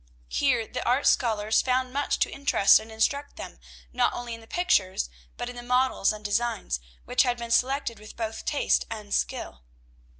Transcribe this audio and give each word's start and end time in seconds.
Here 0.29 0.65
the 0.65 0.83
art 0.83 1.05
scholars 1.05 1.61
found 1.61 1.93
much 1.93 2.17
to 2.17 2.31
interest 2.31 2.79
and 2.79 2.91
instruct 2.91 3.35
them, 3.35 3.59
not 3.93 4.11
only 4.13 4.33
in 4.33 4.41
the 4.41 4.47
pictures, 4.47 5.11
but 5.37 5.47
in 5.47 5.55
the 5.55 5.61
models 5.61 6.11
and 6.11 6.25
designs, 6.25 6.79
which 7.05 7.21
had 7.21 7.37
been 7.37 7.51
selected 7.51 7.99
with 7.99 8.17
both 8.17 8.43
taste 8.43 8.83
and 8.89 9.13
skill. 9.13 9.61